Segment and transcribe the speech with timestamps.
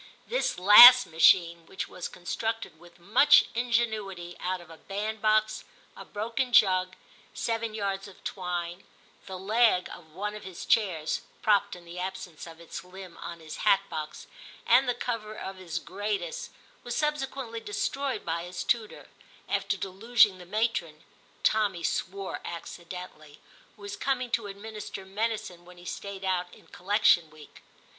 [0.25, 5.63] This last machine, which was constructed with much ingenuity out of a bandbox,
[5.95, 6.95] a broken jug,
[7.35, 8.85] seven yards of twine,
[9.27, 13.39] the leg of one of his chairs (propped, in the absence of its limb, on
[13.41, 14.25] his hat box),
[14.65, 16.49] and the cover of his Gradus,
[16.83, 19.07] was subsequently destroyed by his tutor,
[19.47, 21.03] after deluging the matron
[21.43, 23.39] (Tommy swore VI TIM 123 accidentally),
[23.75, 27.61] who was coming to administer medicine when he stayed out in collection week.